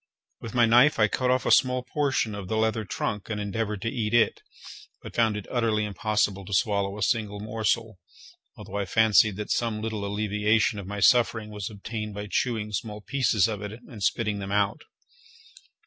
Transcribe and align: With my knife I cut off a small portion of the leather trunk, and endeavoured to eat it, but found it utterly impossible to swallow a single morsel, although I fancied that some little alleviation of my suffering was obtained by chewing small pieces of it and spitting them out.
With 0.39 0.55
my 0.55 0.65
knife 0.65 0.97
I 0.97 1.07
cut 1.07 1.29
off 1.29 1.45
a 1.45 1.51
small 1.51 1.83
portion 1.83 2.33
of 2.33 2.47
the 2.47 2.57
leather 2.57 2.85
trunk, 2.85 3.29
and 3.29 3.39
endeavoured 3.39 3.83
to 3.83 3.89
eat 3.91 4.15
it, 4.15 4.41
but 5.03 5.15
found 5.15 5.37
it 5.37 5.45
utterly 5.51 5.85
impossible 5.85 6.43
to 6.43 6.55
swallow 6.55 6.97
a 6.97 7.03
single 7.03 7.39
morsel, 7.39 7.99
although 8.57 8.77
I 8.77 8.85
fancied 8.85 9.35
that 9.35 9.51
some 9.51 9.79
little 9.79 10.03
alleviation 10.03 10.79
of 10.79 10.87
my 10.87 11.01
suffering 11.01 11.51
was 11.51 11.69
obtained 11.69 12.15
by 12.15 12.25
chewing 12.31 12.71
small 12.71 13.01
pieces 13.01 13.47
of 13.47 13.61
it 13.61 13.73
and 13.73 14.01
spitting 14.01 14.39
them 14.39 14.51
out. 14.51 14.85